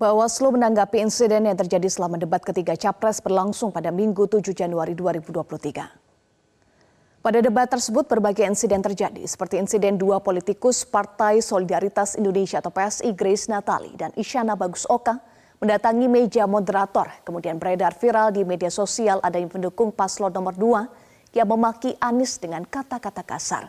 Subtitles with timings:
[0.00, 7.20] Bawaslu menanggapi insiden yang terjadi selama debat ketiga Capres berlangsung pada Minggu 7 Januari 2023.
[7.20, 13.12] Pada debat tersebut berbagai insiden terjadi seperti insiden dua politikus Partai Solidaritas Indonesia atau PSI
[13.12, 15.20] Grace Natali dan Isyana Bagus Oka
[15.60, 21.36] mendatangi meja moderator kemudian beredar viral di media sosial ada yang pendukung paslon nomor 2
[21.36, 23.68] yang memaki Anies dengan kata-kata kasar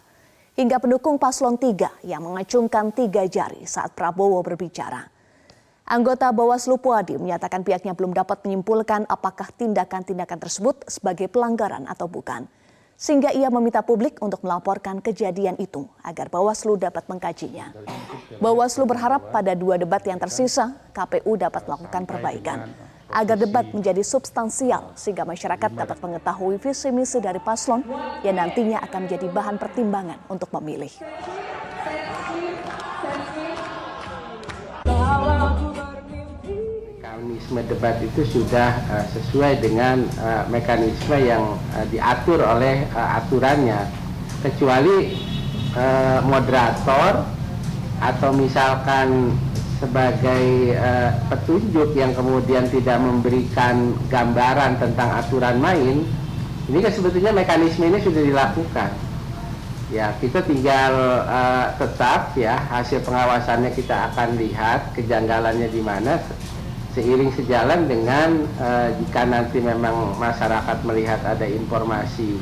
[0.56, 5.20] hingga pendukung paslon 3 yang mengacungkan tiga jari saat Prabowo berbicara.
[5.92, 12.48] Anggota Bawaslu Puadi menyatakan pihaknya belum dapat menyimpulkan apakah tindakan-tindakan tersebut sebagai pelanggaran atau bukan.
[12.96, 17.76] Sehingga ia meminta publik untuk melaporkan kejadian itu agar Bawaslu dapat mengkajinya.
[18.40, 22.72] Bawaslu berharap pada dua debat yang tersisa, KPU dapat melakukan perbaikan
[23.12, 27.84] agar debat menjadi substansial sehingga masyarakat dapat mengetahui visi misi dari paslon
[28.24, 30.96] yang nantinya akan menjadi bahan pertimbangan untuk memilih.
[37.22, 43.86] Mekanisme debat itu sudah uh, sesuai dengan uh, mekanisme yang uh, diatur oleh uh, aturannya.
[44.42, 45.22] Kecuali
[45.78, 47.22] uh, moderator
[48.02, 49.38] atau misalkan
[49.78, 56.02] sebagai uh, petunjuk yang kemudian tidak memberikan gambaran tentang aturan main
[56.74, 58.90] ini kan sebetulnya mekanisme ini sudah dilakukan.
[59.94, 66.18] Ya kita tinggal uh, tetap ya hasil pengawasannya kita akan lihat kejanggalannya di mana
[66.92, 72.36] seiring sejalan dengan uh, jika nanti memang masyarakat melihat ada informasi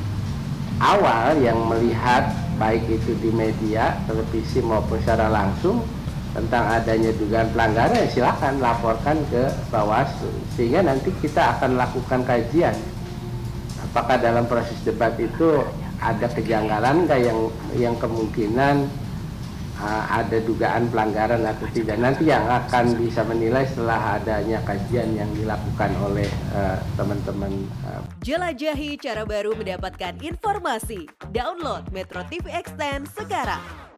[0.82, 5.86] awal yang melihat baik itu di media, televisi maupun secara langsung
[6.34, 12.76] tentang adanya dugaan pelanggaran silakan laporkan ke Bawaslu sehingga nanti kita akan lakukan kajian.
[13.90, 15.66] Apakah dalam proses debat itu
[15.98, 17.40] ada kejanggalan yang
[17.74, 18.86] yang kemungkinan
[19.88, 25.92] ada dugaan pelanggaran atau tidak nanti yang akan bisa menilai setelah adanya kajian yang dilakukan
[26.04, 27.52] oleh uh, teman-teman.
[27.88, 31.08] Uh, Jelajahi cara baru mendapatkan informasi.
[31.32, 33.89] Download Metro TV Extend sekarang.